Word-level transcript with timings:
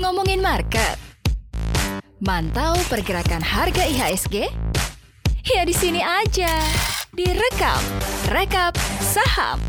Ngomongin 0.00 0.40
market. 0.40 0.96
Mantau 2.16 2.80
pergerakan 2.88 3.44
harga 3.44 3.84
IHSG? 3.84 4.48
Ya 5.44 5.62
di 5.68 5.76
sini 5.76 6.00
aja. 6.00 6.48
Direkap, 7.12 7.84
rekap 8.32 8.72
saham. 9.04 9.60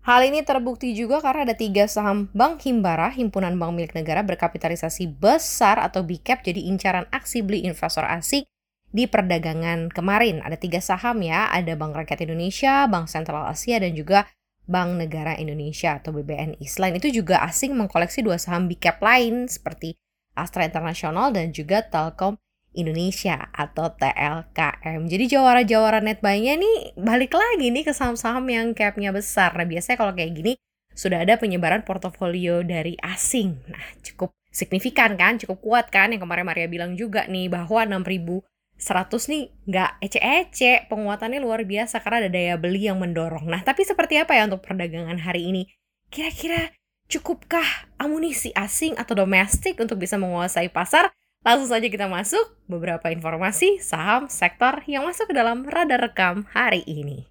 Hal 0.02 0.24
ini 0.26 0.42
terbukti 0.42 0.96
juga 0.96 1.22
karena 1.22 1.46
ada 1.46 1.54
tiga 1.54 1.86
saham 1.86 2.26
Bank 2.34 2.64
Himbara, 2.66 3.12
himpunan 3.14 3.54
bank 3.54 3.70
milik 3.76 3.92
negara 3.94 4.26
berkapitalisasi 4.26 5.14
besar 5.14 5.78
atau 5.78 6.02
big 6.02 6.26
cap 6.26 6.42
jadi 6.42 6.58
incaran 6.66 7.06
aksi 7.14 7.44
beli 7.44 7.62
investor 7.62 8.02
asing 8.08 8.42
di 8.90 9.06
perdagangan 9.06 9.94
kemarin. 9.94 10.42
Ada 10.42 10.58
tiga 10.58 10.82
saham 10.82 11.22
ya, 11.22 11.54
ada 11.54 11.78
Bank 11.78 11.94
Rakyat 11.94 12.26
Indonesia, 12.26 12.90
Bank 12.90 13.06
Sentral 13.06 13.46
Asia, 13.46 13.78
dan 13.78 13.94
juga 13.94 14.26
Bank 14.66 14.98
Negara 14.98 15.38
Indonesia 15.38 16.02
atau 16.02 16.10
BBNI. 16.10 16.62
Selain 16.66 16.98
itu 16.98 17.10
juga 17.10 17.38
asing 17.46 17.70
mengkoleksi 17.78 18.26
dua 18.26 18.42
saham 18.42 18.66
big 18.66 18.82
cap 18.82 18.98
lain 18.98 19.46
seperti 19.46 19.94
Astra 20.34 20.66
International 20.66 21.30
dan 21.30 21.54
juga 21.54 21.82
Telkom 21.86 22.38
Indonesia 22.72 23.52
atau 23.52 23.92
TLKM. 23.92 25.04
Jadi 25.08 25.24
jawara-jawara 25.28 26.00
net 26.00 26.24
buy-nya 26.24 26.56
nih 26.56 26.96
balik 26.96 27.36
lagi 27.36 27.68
nih 27.68 27.84
ke 27.84 27.92
saham-saham 27.92 28.44
yang 28.48 28.72
capnya 28.72 29.12
besar. 29.12 29.52
Nah 29.56 29.68
biasanya 29.68 29.96
kalau 30.00 30.12
kayak 30.16 30.32
gini 30.32 30.52
sudah 30.92 31.24
ada 31.24 31.40
penyebaran 31.40 31.84
portofolio 31.84 32.64
dari 32.64 32.96
asing. 33.00 33.56
Nah 33.68 33.84
cukup 34.04 34.32
signifikan 34.52 35.16
kan, 35.16 35.40
cukup 35.40 35.60
kuat 35.60 35.86
kan 35.88 36.12
yang 36.12 36.20
kemarin 36.20 36.44
Maria 36.44 36.68
bilang 36.68 36.92
juga 36.96 37.24
nih 37.28 37.48
bahwa 37.48 37.84
6000 37.88 38.44
100 38.82 39.30
nih 39.30 39.42
nggak 39.70 39.90
ece-ece, 40.02 40.90
penguatannya 40.90 41.38
luar 41.38 41.62
biasa 41.62 42.02
karena 42.02 42.26
ada 42.26 42.30
daya 42.34 42.54
beli 42.58 42.90
yang 42.90 42.98
mendorong. 42.98 43.46
Nah, 43.46 43.62
tapi 43.62 43.86
seperti 43.86 44.18
apa 44.18 44.34
ya 44.34 44.50
untuk 44.50 44.66
perdagangan 44.66 45.22
hari 45.22 45.54
ini? 45.54 45.70
Kira-kira 46.10 46.74
cukupkah 47.06 47.86
amunisi 47.94 48.50
asing 48.58 48.98
atau 48.98 49.14
domestik 49.14 49.78
untuk 49.78 50.02
bisa 50.02 50.18
menguasai 50.18 50.66
pasar? 50.66 51.14
Langsung 51.42 51.74
saja 51.74 51.90
kita 51.90 52.06
masuk 52.06 52.54
beberapa 52.70 53.10
informasi 53.10 53.82
saham 53.82 54.30
sektor 54.30 54.78
yang 54.86 55.02
masuk 55.02 55.26
ke 55.26 55.34
dalam 55.34 55.66
radar 55.66 55.98
rekam 55.98 56.46
hari 56.54 56.86
ini. 56.86 57.26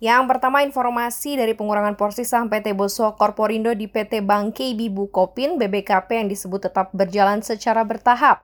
Yang 0.00 0.32
pertama 0.32 0.64
informasi 0.64 1.36
dari 1.36 1.52
pengurangan 1.52 1.94
porsi 1.94 2.24
saham 2.24 2.48
PT 2.48 2.72
Boso 2.72 3.12
Korporindo 3.20 3.76
di 3.76 3.84
PT 3.84 4.24
Bank 4.24 4.56
KB 4.56 4.88
Bukopin 4.88 5.60
BBKP 5.60 6.24
yang 6.24 6.28
disebut 6.32 6.72
tetap 6.72 6.90
berjalan 6.96 7.44
secara 7.44 7.84
bertahap 7.84 8.42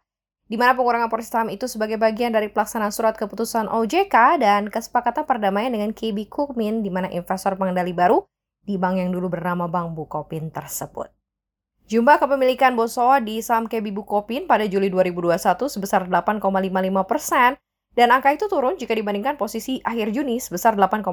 di 0.48 0.60
mana 0.60 0.76
pengurangan 0.76 1.08
porsi 1.08 1.28
saham 1.32 1.48
itu 1.48 1.64
sebagai 1.64 1.96
bagian 1.96 2.30
dari 2.30 2.52
pelaksanaan 2.52 2.92
surat 2.92 3.16
keputusan 3.16 3.72
OJK 3.72 4.40
dan 4.40 4.68
kesepakatan 4.68 5.24
perdamaian 5.24 5.72
dengan 5.72 5.96
KB 5.96 6.28
Kukmin 6.28 6.84
di 6.84 6.92
mana 6.92 7.08
investor 7.08 7.56
pengendali 7.56 7.96
baru 7.96 8.20
di 8.68 8.76
bank 8.76 9.00
yang 9.00 9.10
dulu 9.16 9.32
bernama 9.32 9.64
Bank 9.64 9.96
Bukopin 9.96 10.52
tersebut. 10.52 11.17
Jumlah 11.88 12.20
kepemilikan 12.20 12.76
Bosowa 12.76 13.16
di 13.16 13.40
saham 13.40 13.64
KB 13.64 13.96
Bukopin 13.96 14.44
pada 14.44 14.68
Juli 14.68 14.92
2021 14.92 15.40
sebesar 15.72 16.04
8,55 16.04 16.44
persen 17.08 17.56
dan 17.96 18.12
angka 18.12 18.36
itu 18.36 18.44
turun 18.44 18.76
jika 18.76 18.92
dibandingkan 18.92 19.40
posisi 19.40 19.80
akhir 19.80 20.12
Juni 20.12 20.36
sebesar 20.36 20.76
8,84 20.76 21.08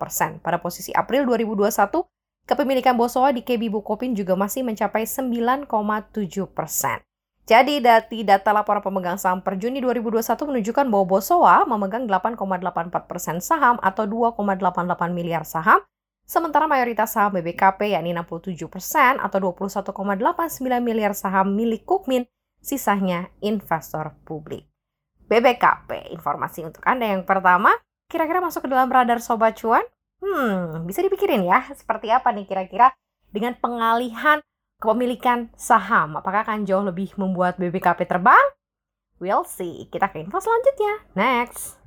persen. 0.00 0.40
Pada 0.40 0.56
posisi 0.56 0.88
April 0.96 1.28
2021, 1.28 2.00
kepemilikan 2.48 2.96
Bosowa 2.96 3.28
di 3.28 3.44
KB 3.44 3.68
Bukopin 3.68 4.16
juga 4.16 4.32
masih 4.40 4.64
mencapai 4.64 5.04
9,7 5.04 5.68
persen. 6.48 6.96
Jadi 7.44 7.84
dari 7.84 8.24
data 8.24 8.56
laporan 8.56 8.80
pemegang 8.80 9.20
saham 9.20 9.44
per 9.44 9.60
Juni 9.60 9.84
2021 9.84 10.48
menunjukkan 10.48 10.86
bahwa 10.88 11.04
Bosowa 11.04 11.68
memegang 11.68 12.08
8,84 12.08 13.04
persen 13.04 13.44
saham 13.44 13.76
atau 13.84 14.08
2,88 14.08 15.12
miliar 15.12 15.44
saham, 15.44 15.84
sementara 16.26 16.66
mayoritas 16.66 17.14
saham 17.14 17.38
BBKP 17.38 17.94
yakni 17.94 18.12
67 18.12 18.66
persen 18.66 19.22
atau 19.22 19.38
21,89 19.54 20.18
miliar 20.82 21.14
saham 21.14 21.54
milik 21.54 21.86
Kukmin, 21.86 22.26
sisanya 22.58 23.30
investor 23.40 24.18
publik. 24.26 24.66
BBKP, 25.26 26.10
informasi 26.12 26.66
untuk 26.66 26.82
Anda 26.86 27.14
yang 27.14 27.22
pertama, 27.22 27.70
kira-kira 28.10 28.42
masuk 28.42 28.66
ke 28.66 28.68
dalam 28.70 28.90
radar 28.90 29.22
Sobat 29.22 29.58
Cuan? 29.58 29.82
Hmm, 30.22 30.86
bisa 30.86 31.02
dipikirin 31.02 31.46
ya, 31.46 31.66
seperti 31.74 32.10
apa 32.10 32.34
nih 32.34 32.46
kira-kira 32.46 32.94
dengan 33.30 33.54
pengalihan 33.58 34.42
kepemilikan 34.80 35.50
saham. 35.56 36.18
Apakah 36.18 36.44
akan 36.46 36.68
jauh 36.68 36.84
lebih 36.84 37.14
membuat 37.16 37.56
BBKP 37.56 38.06
terbang? 38.06 38.46
We'll 39.16 39.48
see. 39.48 39.88
Kita 39.88 40.12
ke 40.12 40.20
info 40.20 40.40
selanjutnya. 40.40 40.94
Next. 41.16 41.80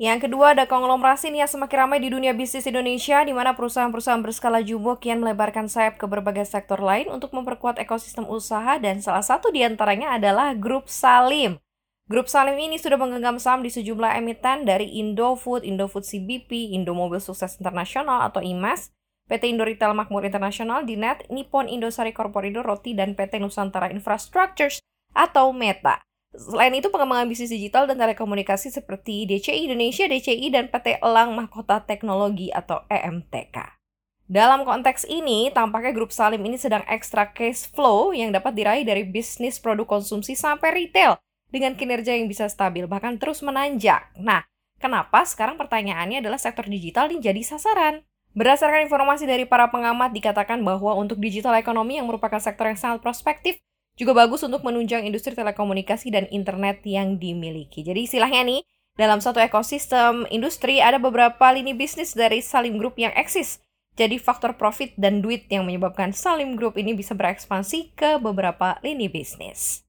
Yang 0.00 0.32
kedua 0.32 0.56
ada 0.56 0.64
konglomerasi 0.64 1.28
nih 1.28 1.44
yang 1.44 1.52
semakin 1.52 1.84
ramai 1.84 2.00
di 2.00 2.08
dunia 2.08 2.32
bisnis 2.32 2.64
Indonesia 2.64 3.20
di 3.20 3.36
mana 3.36 3.52
perusahaan-perusahaan 3.52 4.24
berskala 4.24 4.64
jumbo 4.64 4.96
kian 4.96 5.20
melebarkan 5.20 5.68
sayap 5.68 6.00
ke 6.00 6.08
berbagai 6.08 6.48
sektor 6.48 6.80
lain 6.80 7.12
untuk 7.12 7.36
memperkuat 7.36 7.76
ekosistem 7.76 8.24
usaha 8.24 8.80
dan 8.80 9.04
salah 9.04 9.20
satu 9.20 9.52
di 9.52 9.60
antaranya 9.60 10.16
adalah 10.16 10.56
Grup 10.56 10.88
Salim. 10.88 11.60
Grup 12.08 12.32
Salim 12.32 12.56
ini 12.56 12.80
sudah 12.80 12.96
menggenggam 12.96 13.36
saham 13.36 13.60
di 13.60 13.68
sejumlah 13.68 14.16
emiten 14.16 14.64
dari 14.64 14.88
Indofood, 14.88 15.68
Indofood 15.68 16.08
CBP, 16.08 16.72
Indomobil 16.72 17.20
Sukses 17.20 17.60
Internasional 17.60 18.24
atau 18.24 18.40
IMAS, 18.40 18.96
PT 19.28 19.52
Indo 19.52 19.68
Retail 19.68 19.92
Makmur 19.92 20.24
Internasional, 20.24 20.88
Dinet, 20.88 21.28
Nippon 21.28 21.68
Indosari 21.68 22.16
Corporindo 22.16 22.64
Roti, 22.64 22.96
dan 22.96 23.12
PT 23.12 23.36
Nusantara 23.36 23.92
Infrastructures 23.92 24.80
atau 25.12 25.52
Meta. 25.52 26.00
Selain 26.30 26.70
itu, 26.72 26.86
pengembangan 26.94 27.26
bisnis 27.26 27.50
digital 27.50 27.90
dan 27.90 27.98
telekomunikasi 27.98 28.70
seperti 28.70 29.26
DCI 29.26 29.66
Indonesia, 29.66 30.06
DCI, 30.06 30.46
dan 30.54 30.70
PT 30.70 31.02
Elang 31.02 31.34
Mahkota 31.34 31.82
Teknologi 31.82 32.54
atau 32.54 32.86
EMTK. 32.86 33.80
Dalam 34.30 34.62
konteks 34.62 35.10
ini, 35.10 35.50
tampaknya 35.50 35.90
grup 35.90 36.14
Salim 36.14 36.38
ini 36.46 36.54
sedang 36.54 36.86
ekstra 36.86 37.34
cash 37.34 37.66
flow 37.74 38.14
yang 38.14 38.30
dapat 38.30 38.54
diraih 38.54 38.86
dari 38.86 39.02
bisnis 39.02 39.58
produk 39.58 39.98
konsumsi 39.98 40.38
sampai 40.38 40.70
retail 40.70 41.18
dengan 41.50 41.74
kinerja 41.74 42.14
yang 42.14 42.30
bisa 42.30 42.46
stabil, 42.46 42.86
bahkan 42.86 43.18
terus 43.18 43.42
menanjak. 43.42 44.06
Nah, 44.14 44.46
kenapa 44.78 45.26
sekarang 45.26 45.58
pertanyaannya 45.58 46.22
adalah 46.22 46.38
sektor 46.38 46.62
digital 46.70 47.10
ini 47.10 47.18
jadi 47.18 47.42
sasaran? 47.42 48.06
Berdasarkan 48.30 48.86
informasi 48.86 49.26
dari 49.26 49.50
para 49.50 49.66
pengamat 49.66 50.14
dikatakan 50.14 50.62
bahwa 50.62 50.94
untuk 50.94 51.18
digital 51.18 51.58
ekonomi 51.58 51.98
yang 51.98 52.06
merupakan 52.06 52.38
sektor 52.38 52.70
yang 52.70 52.78
sangat 52.78 53.02
prospektif, 53.02 53.58
juga 54.00 54.16
bagus 54.16 54.40
untuk 54.40 54.64
menunjang 54.64 55.04
industri 55.04 55.36
telekomunikasi 55.36 56.08
dan 56.08 56.24
internet 56.32 56.80
yang 56.88 57.20
dimiliki. 57.20 57.84
Jadi 57.84 58.08
istilahnya 58.08 58.40
nih, 58.48 58.60
dalam 58.96 59.20
satu 59.20 59.36
ekosistem 59.44 60.24
industri 60.32 60.80
ada 60.80 60.96
beberapa 60.96 61.52
lini 61.52 61.76
bisnis 61.76 62.16
dari 62.16 62.40
Salim 62.40 62.80
Group 62.80 62.96
yang 62.96 63.12
eksis. 63.12 63.60
Jadi 64.00 64.16
faktor 64.16 64.56
profit 64.56 64.96
dan 64.96 65.20
duit 65.20 65.44
yang 65.52 65.68
menyebabkan 65.68 66.16
Salim 66.16 66.56
Group 66.56 66.80
ini 66.80 66.96
bisa 66.96 67.12
berekspansi 67.12 67.92
ke 67.92 68.16
beberapa 68.16 68.80
lini 68.80 69.12
bisnis. 69.12 69.84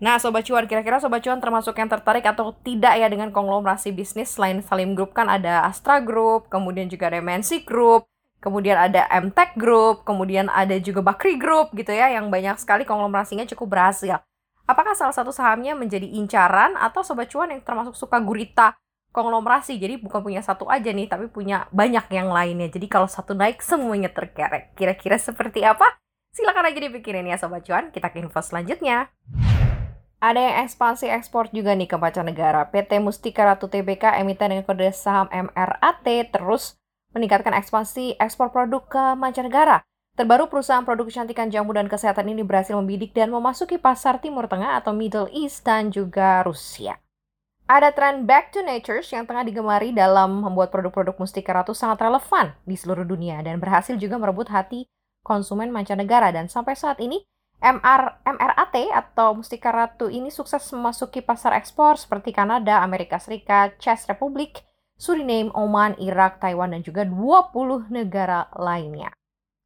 Nah, 0.00 0.16
Sobat 0.16 0.48
Cuan, 0.48 0.64
kira-kira 0.64 0.96
Sobat 0.96 1.20
Cuan 1.20 1.44
termasuk 1.44 1.76
yang 1.76 1.92
tertarik 1.92 2.24
atau 2.24 2.56
tidak 2.64 2.96
ya 2.96 3.04
dengan 3.12 3.28
konglomerasi 3.28 3.92
bisnis 3.92 4.32
selain 4.32 4.64
Salim 4.64 4.96
Group 4.96 5.12
kan 5.12 5.28
ada 5.28 5.68
Astra 5.68 6.00
Group, 6.00 6.48
kemudian 6.48 6.88
juga 6.88 7.12
ada 7.12 7.20
Group, 7.68 8.08
kemudian 8.40 8.76
ada 8.80 9.06
MTech 9.12 9.54
Group, 9.54 10.02
kemudian 10.08 10.48
ada 10.48 10.74
juga 10.80 11.04
Bakri 11.04 11.36
Group 11.36 11.76
gitu 11.76 11.92
ya 11.92 12.10
yang 12.10 12.32
banyak 12.32 12.56
sekali 12.56 12.88
konglomerasinya 12.88 13.44
cukup 13.54 13.76
berhasil. 13.76 14.18
Apakah 14.64 14.96
salah 14.96 15.14
satu 15.14 15.30
sahamnya 15.30 15.76
menjadi 15.76 16.06
incaran 16.08 16.74
atau 16.78 17.04
Sobat 17.04 17.28
Cuan 17.28 17.52
yang 17.52 17.60
termasuk 17.60 17.92
suka 17.94 18.22
gurita 18.22 18.78
konglomerasi? 19.12 19.76
Jadi 19.76 19.98
bukan 19.98 20.22
punya 20.22 20.40
satu 20.40 20.70
aja 20.70 20.88
nih, 20.94 21.10
tapi 21.10 21.26
punya 21.26 21.66
banyak 21.74 22.06
yang 22.14 22.30
lainnya. 22.30 22.70
Jadi 22.70 22.86
kalau 22.86 23.10
satu 23.10 23.34
naik 23.34 23.60
semuanya 23.60 24.08
terkerek. 24.14 24.72
Kira-kira 24.78 25.18
seperti 25.18 25.66
apa? 25.66 25.98
Silahkan 26.30 26.62
aja 26.62 26.78
dipikirin 26.78 27.26
ya 27.26 27.34
Sobat 27.34 27.66
Cuan, 27.66 27.90
kita 27.90 28.14
ke 28.14 28.22
info 28.22 28.38
selanjutnya. 28.38 29.10
Ada 30.20 30.38
yang 30.38 30.56
ekspansi 30.68 31.10
ekspor 31.10 31.50
juga 31.50 31.74
nih 31.74 31.90
ke 31.90 31.96
mancanegara. 31.98 32.70
PT 32.70 33.02
Mustika 33.02 33.42
Ratu 33.42 33.66
Tbk 33.66 34.22
emiten 34.22 34.54
dengan 34.54 34.64
kode 34.68 34.92
saham 34.94 35.26
MRAT 35.32 36.30
terus 36.30 36.79
meningkatkan 37.14 37.54
ekspansi 37.56 38.18
ekspor 38.18 38.54
produk 38.54 38.82
ke 38.86 39.04
mancanegara. 39.18 39.82
Terbaru 40.18 40.50
perusahaan 40.50 40.84
produk 40.84 41.06
kecantikan 41.06 41.48
jamu 41.48 41.70
dan 41.72 41.86
kesehatan 41.86 42.28
ini 42.28 42.42
berhasil 42.44 42.76
membidik 42.76 43.14
dan 43.14 43.30
memasuki 43.30 43.78
pasar 43.78 44.20
Timur 44.20 44.50
Tengah 44.50 44.76
atau 44.82 44.92
Middle 44.92 45.30
East 45.32 45.64
dan 45.64 45.88
juga 45.88 46.44
Rusia. 46.44 46.98
Ada 47.70 47.94
tren 47.94 48.26
back 48.26 48.50
to 48.50 48.66
nature 48.66 48.98
yang 49.14 49.30
tengah 49.30 49.46
digemari 49.46 49.94
dalam 49.94 50.42
membuat 50.42 50.74
produk-produk 50.74 51.14
Mustika 51.22 51.54
Ratu 51.54 51.70
sangat 51.70 52.02
relevan 52.02 52.50
di 52.66 52.74
seluruh 52.74 53.06
dunia 53.06 53.38
dan 53.46 53.62
berhasil 53.62 53.94
juga 53.94 54.18
merebut 54.18 54.50
hati 54.50 54.90
konsumen 55.22 55.70
mancanegara 55.70 56.34
dan 56.34 56.50
sampai 56.50 56.74
saat 56.74 56.98
ini 56.98 57.22
MR, 57.62 58.24
MRAT 58.24 58.90
atau 58.90 59.38
Mustika 59.38 59.70
Ratu 59.70 60.10
ini 60.10 60.34
sukses 60.34 60.64
memasuki 60.74 61.22
pasar 61.22 61.54
ekspor 61.54 61.94
seperti 61.94 62.34
Kanada, 62.34 62.82
Amerika 62.82 63.22
Serikat, 63.22 63.78
Czech 63.78 64.02
Republic, 64.10 64.66
Suriname, 65.00 65.48
Oman, 65.56 65.96
Irak, 65.96 66.44
Taiwan, 66.44 66.76
dan 66.76 66.84
juga 66.84 67.08
20 67.08 67.88
negara 67.88 68.52
lainnya. 68.52 69.08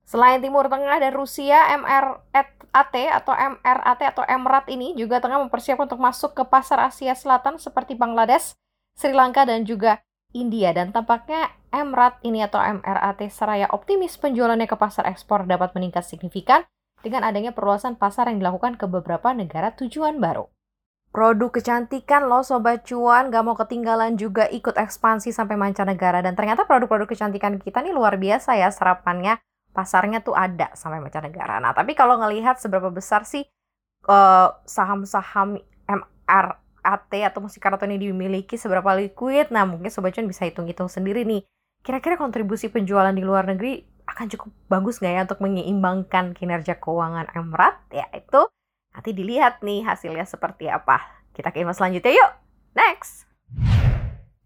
Selain 0.07 0.39
Timur 0.39 0.71
Tengah 0.71 1.03
dan 1.03 1.11
Rusia, 1.11 1.75
MRAT 1.75 2.95
atau 3.11 3.35
MRAT 3.35 4.01
atau 4.15 4.23
MRAT 4.23 4.71
ini 4.71 4.95
juga 4.95 5.19
tengah 5.19 5.43
mempersiapkan 5.43 5.91
untuk 5.91 5.99
masuk 5.99 6.39
ke 6.39 6.47
pasar 6.47 6.87
Asia 6.87 7.19
Selatan 7.19 7.59
seperti 7.59 7.99
Bangladesh, 7.99 8.55
Sri 8.95 9.11
Lanka, 9.11 9.43
dan 9.43 9.67
juga 9.67 9.99
India. 10.31 10.71
Dan 10.71 10.95
tampaknya 10.95 11.51
MRAT 11.75 12.23
ini 12.23 12.47
atau 12.47 12.63
MRAT 12.63 13.27
seraya 13.27 13.67
optimis 13.75 14.15
penjualannya 14.23 14.71
ke 14.71 14.79
pasar 14.79 15.11
ekspor 15.11 15.51
dapat 15.51 15.75
meningkat 15.75 16.07
signifikan 16.07 16.63
dengan 17.03 17.27
adanya 17.27 17.51
perluasan 17.51 17.99
pasar 17.99 18.31
yang 18.31 18.39
dilakukan 18.39 18.79
ke 18.79 18.87
beberapa 18.87 19.35
negara 19.35 19.75
tujuan 19.75 20.23
baru. 20.23 20.47
Produk 21.15 21.55
kecantikan 21.55 22.27
loh 22.27 22.43
Sobat 22.43 22.83
Cuan, 22.91 23.31
gak 23.31 23.47
mau 23.47 23.55
ketinggalan 23.55 24.19
juga 24.19 24.51
ikut 24.51 24.75
ekspansi 24.75 25.31
sampai 25.31 25.55
mancanegara. 25.55 26.19
Dan 26.27 26.35
ternyata 26.35 26.67
produk-produk 26.67 27.07
kecantikan 27.07 27.55
kita 27.63 27.87
nih 27.87 27.95
luar 27.95 28.19
biasa 28.19 28.59
ya 28.59 28.67
serapannya, 28.75 29.39
pasarnya 29.71 30.27
tuh 30.27 30.35
ada 30.35 30.75
sampai 30.75 30.99
mancanegara. 30.99 31.63
Nah 31.63 31.71
tapi 31.71 31.95
kalau 31.95 32.19
ngelihat 32.19 32.59
seberapa 32.59 32.91
besar 32.91 33.23
sih 33.23 33.47
uh, 34.11 34.59
saham-saham 34.67 35.63
MRAT 35.87 37.13
atau 37.31 37.39
musik 37.39 37.63
ini 37.63 38.11
dimiliki, 38.11 38.59
seberapa 38.59 38.91
liquid, 38.99 39.55
nah 39.55 39.63
mungkin 39.63 39.95
Sobat 39.95 40.19
Cuan 40.19 40.27
bisa 40.27 40.51
hitung-hitung 40.51 40.91
sendiri 40.91 41.23
nih. 41.23 41.47
Kira-kira 41.87 42.19
kontribusi 42.19 42.67
penjualan 42.75 43.15
di 43.15 43.23
luar 43.23 43.47
negeri 43.47 43.87
akan 44.11 44.27
cukup 44.35 44.51
bagus 44.67 44.99
nggak 44.99 45.15
ya 45.15 45.23
untuk 45.31 45.39
menyeimbangkan 45.47 46.35
kinerja 46.35 46.75
keuangan 46.83 47.31
Emrat? 47.39 47.79
Ya 47.95 48.11
itu 48.11 48.51
nanti 48.95 49.11
dilihat 49.11 49.61
nih 49.61 49.83
hasilnya 49.83 50.23
seperti 50.25 50.71
apa. 50.71 51.03
Kita 51.35 51.51
ke 51.51 51.67
info 51.67 51.75
selanjutnya 51.75 52.15
yuk. 52.15 52.31
Next. 52.79 53.27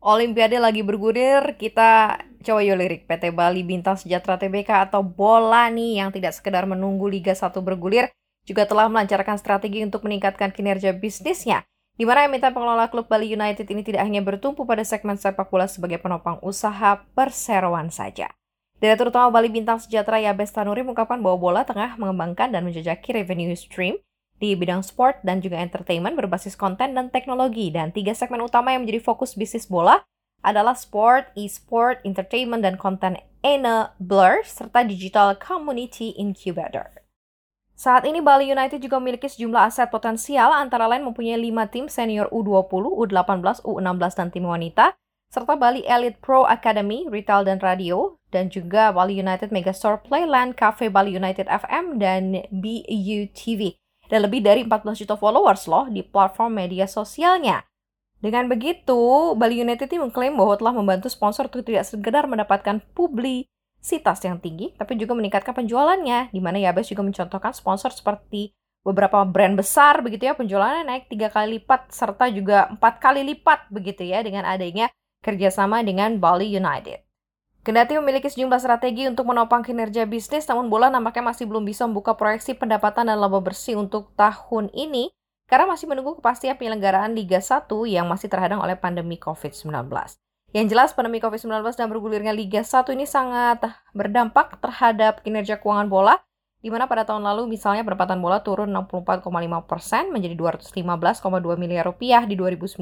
Olimpiade 0.01 0.57
lagi 0.57 0.81
bergulir, 0.81 1.59
kita 1.61 2.23
coba 2.41 2.61
yuk 2.65 2.79
lirik 2.81 3.05
PT 3.05 3.35
Bali 3.35 3.61
Bintang 3.61 4.01
Sejahtera 4.01 4.41
TBK 4.41 4.89
atau 4.89 5.05
Bola 5.05 5.69
nih 5.69 6.01
yang 6.01 6.09
tidak 6.15 6.33
sekedar 6.33 6.65
menunggu 6.65 7.11
Liga 7.11 7.37
1 7.37 7.53
bergulir, 7.61 8.09
juga 8.49 8.65
telah 8.65 8.89
melancarkan 8.89 9.37
strategi 9.37 9.85
untuk 9.85 10.09
meningkatkan 10.09 10.55
kinerja 10.55 10.97
bisnisnya. 10.97 11.67
Di 11.99 12.07
mana 12.07 12.31
emiten 12.31 12.55
pengelola 12.55 12.87
klub 12.89 13.11
Bali 13.11 13.27
United 13.27 13.67
ini 13.67 13.83
tidak 13.83 14.07
hanya 14.07 14.23
bertumpu 14.23 14.63
pada 14.63 14.87
segmen 14.87 15.19
sepak 15.19 15.51
bola 15.51 15.67
sebagai 15.67 15.99
penopang 15.99 16.39
usaha 16.47 17.03
perseroan 17.19 17.91
saja. 17.91 18.31
Direktur 18.79 19.11
Utama 19.11 19.35
Bali 19.35 19.51
Bintang 19.51 19.83
Sejahtera 19.83 20.23
Yabes 20.23 20.55
Tanuri 20.55 20.87
mengungkapkan 20.87 21.19
bahwa 21.19 21.43
bola 21.43 21.67
tengah 21.67 21.99
mengembangkan 21.99 22.55
dan 22.55 22.63
menjajaki 22.63 23.19
revenue 23.19 23.51
stream 23.59 23.99
di 24.39 24.55
bidang 24.55 24.87
sport 24.87 25.23
dan 25.27 25.43
juga 25.43 25.59
entertainment 25.59 26.15
berbasis 26.15 26.55
konten 26.55 26.95
dan 26.95 27.11
teknologi. 27.11 27.71
Dan 27.71 27.91
tiga 27.91 28.15
segmen 28.15 28.43
utama 28.43 28.75
yang 28.75 28.87
menjadi 28.87 29.03
fokus 29.03 29.35
bisnis 29.35 29.67
bola 29.67 30.03
adalah 30.43 30.79
sport, 30.79 31.35
e-sport, 31.35 31.99
entertainment, 32.07 32.63
dan 32.63 32.79
konten 32.79 33.19
enabler, 33.43 34.47
serta 34.47 34.87
digital 34.87 35.35
community 35.35 36.15
incubator. 36.15 37.03
Saat 37.79 38.11
ini 38.11 38.19
Bali 38.19 38.51
United 38.51 38.83
juga 38.83 38.99
memiliki 38.99 39.31
sejumlah 39.31 39.71
aset 39.71 39.87
potensial, 39.87 40.51
antara 40.51 40.91
lain 40.91 41.07
mempunyai 41.07 41.39
5 41.39 41.71
tim 41.71 41.87
senior 41.87 42.27
U20, 42.35 42.91
U18, 43.07 43.63
U16, 43.63 44.13
dan 44.19 44.29
tim 44.35 44.47
wanita, 44.51 44.99
serta 45.31 45.55
Bali 45.55 45.87
Elite 45.87 46.19
Pro 46.19 46.43
Academy, 46.43 47.07
Retail 47.07 47.47
dan 47.47 47.63
Radio, 47.63 48.19
dan 48.35 48.51
juga 48.51 48.91
Bali 48.91 49.15
United 49.15 49.55
Megastore 49.55 50.03
Playland, 50.03 50.59
Cafe 50.59 50.91
Bali 50.91 51.15
United 51.15 51.47
FM, 51.47 52.03
dan 52.03 52.43
BU 52.51 53.31
TV. 53.31 53.79
Dan 54.09 54.25
lebih 54.25 54.41
dari 54.41 54.65
14 54.65 55.05
juta 55.05 55.15
followers 55.21 55.69
loh 55.69 55.87
di 55.93 56.01
platform 56.01 56.57
media 56.65 56.89
sosialnya. 56.89 57.65
Dengan 58.19 58.51
begitu, 58.51 59.33
Bali 59.39 59.63
United 59.63 59.87
ini 59.95 60.09
mengklaim 60.09 60.35
bahwa 60.35 60.59
telah 60.59 60.75
membantu 60.75 61.07
sponsor 61.07 61.47
untuk 61.47 61.63
tidak 61.63 61.87
sekedar 61.87 62.27
mendapatkan 62.27 62.83
publisitas 62.97 64.19
yang 64.27 64.43
tinggi, 64.43 64.75
tapi 64.75 64.99
juga 64.99 65.15
meningkatkan 65.15 65.55
penjualannya, 65.55 66.35
di 66.35 66.41
mana 66.43 66.59
Yabes 66.59 66.91
juga 66.91 67.07
mencontohkan 67.07 67.55
sponsor 67.55 67.95
seperti 67.95 68.51
beberapa 68.87 69.21
brand 69.27 69.59
besar 69.59 70.01
begitu 70.01 70.31
ya 70.31 70.35
penjualannya 70.39 70.87
naik 70.87 71.05
tiga 71.11 71.29
kali 71.29 71.61
lipat 71.61 71.93
serta 71.93 72.31
juga 72.31 72.71
empat 72.73 73.03
kali 73.03 73.21
lipat 73.35 73.69
begitu 73.69 74.07
ya 74.07 74.23
dengan 74.23 74.47
adanya 74.47 74.89
kerjasama 75.21 75.83
dengan 75.83 76.17
Bali 76.23 76.49
United. 76.49 77.08
Kendati 77.69 78.01
memiliki 78.01 78.33
sejumlah 78.33 78.65
strategi 78.65 79.05
untuk 79.05 79.29
menopang 79.29 79.61
kinerja 79.61 80.09
bisnis, 80.09 80.49
namun 80.49 80.73
bola 80.73 80.89
nampaknya 80.89 81.37
masih 81.37 81.45
belum 81.45 81.69
bisa 81.69 81.85
membuka 81.85 82.17
proyeksi 82.17 82.57
pendapatan 82.57 83.13
dan 83.13 83.21
laba 83.21 83.45
bersih 83.45 83.77
untuk 83.77 84.09
tahun 84.17 84.73
ini 84.73 85.13
karena 85.45 85.77
masih 85.77 85.85
menunggu 85.85 86.17
kepastian 86.17 86.57
penyelenggaraan 86.57 87.13
Liga 87.13 87.45
1 87.45 87.69
yang 87.85 88.09
masih 88.09 88.33
terhadang 88.33 88.65
oleh 88.65 88.73
pandemi 88.73 89.21
COVID-19. 89.21 89.69
Yang 90.57 90.67
jelas 90.73 90.97
pandemi 90.97 91.21
COVID-19 91.21 91.61
dan 91.77 91.93
bergulirnya 91.93 92.33
Liga 92.33 92.65
1 92.65 92.89
ini 92.97 93.05
sangat 93.05 93.61
berdampak 93.93 94.57
terhadap 94.65 95.21
kinerja 95.21 95.61
keuangan 95.61 95.93
bola, 95.93 96.25
di 96.65 96.73
mana 96.73 96.89
pada 96.89 97.05
tahun 97.05 97.21
lalu 97.21 97.53
misalnya 97.53 97.85
pendapatan 97.85 98.17
bola 98.25 98.41
turun 98.41 98.73
64,5% 98.73 100.09
menjadi 100.09 100.41
215,2 100.41 100.73
miliar 101.61 101.85
rupiah 101.85 102.25
di 102.25 102.33
2019 102.33 102.81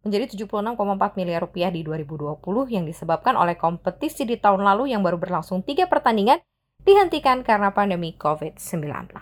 menjadi 0.00 0.32
76,4 0.32 1.18
miliar 1.20 1.44
rupiah 1.44 1.68
di 1.68 1.84
2020 1.84 2.40
yang 2.72 2.84
disebabkan 2.88 3.36
oleh 3.36 3.56
kompetisi 3.60 4.24
di 4.24 4.40
tahun 4.40 4.64
lalu 4.64 4.96
yang 4.96 5.04
baru 5.04 5.20
berlangsung 5.20 5.60
tiga 5.60 5.84
pertandingan 5.84 6.40
dihentikan 6.84 7.44
karena 7.44 7.76
pandemi 7.76 8.16
COVID-19. 8.16 9.12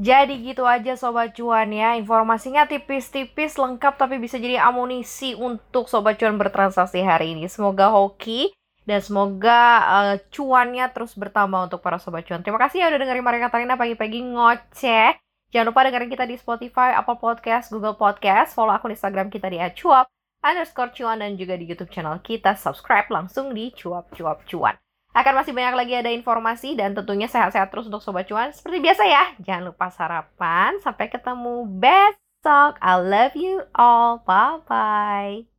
Jadi 0.00 0.34
gitu 0.40 0.64
aja 0.64 0.96
Sobat 0.96 1.36
Cuan 1.36 1.76
ya, 1.76 1.92
informasinya 1.92 2.64
tipis-tipis 2.64 3.60
lengkap 3.60 4.00
tapi 4.00 4.16
bisa 4.16 4.40
jadi 4.40 4.56
amunisi 4.64 5.36
untuk 5.36 5.92
Sobat 5.92 6.16
Cuan 6.16 6.40
bertransaksi 6.40 7.04
hari 7.04 7.36
ini. 7.36 7.52
Semoga 7.52 7.92
hoki 7.92 8.48
dan 8.88 9.04
semoga 9.04 9.60
uh, 9.84 10.16
cuannya 10.32 10.88
terus 10.96 11.12
bertambah 11.12 11.68
untuk 11.68 11.84
para 11.84 12.00
Sobat 12.00 12.24
Cuan. 12.24 12.40
Terima 12.40 12.56
kasih 12.56 12.80
ya 12.80 12.86
udah 12.88 12.96
dengerin 12.96 13.24
Maria 13.24 13.44
Katarina 13.44 13.76
pagi-pagi 13.76 14.24
ngoceh. 14.24 15.20
Jangan 15.50 15.74
lupa 15.74 15.86
dengerin 15.86 16.10
kita 16.10 16.24
di 16.26 16.38
Spotify, 16.38 16.94
Apple 16.94 17.18
Podcast, 17.18 17.74
Google 17.74 17.98
Podcast, 17.98 18.54
follow 18.54 18.70
akun 18.70 18.94
Instagram 18.94 19.30
kita 19.30 19.50
di 19.50 19.58
@cuap 19.78 20.06
underscore 20.40 20.92
cuan 20.96 21.20
dan 21.20 21.36
juga 21.36 21.54
di 21.56 21.68
YouTube 21.68 21.92
channel 21.92 22.16
kita 22.24 22.56
subscribe 22.56 23.08
langsung 23.12 23.52
di 23.52 23.68
cuap 23.76 24.08
cuap 24.16 24.44
cuan. 24.48 24.76
Akan 25.10 25.34
masih 25.34 25.50
banyak 25.50 25.74
lagi 25.74 25.94
ada 25.98 26.10
informasi 26.14 26.78
dan 26.78 26.94
tentunya 26.94 27.26
sehat-sehat 27.26 27.74
terus 27.74 27.90
untuk 27.90 27.98
Sobat 27.98 28.30
Cuan. 28.30 28.54
Seperti 28.54 28.78
biasa 28.78 29.02
ya, 29.10 29.24
jangan 29.42 29.74
lupa 29.74 29.90
sarapan. 29.90 30.78
Sampai 30.78 31.10
ketemu 31.10 31.66
besok. 31.66 32.78
I 32.78 32.94
love 33.02 33.34
you 33.34 33.66
all. 33.74 34.22
Bye-bye. 34.22 35.49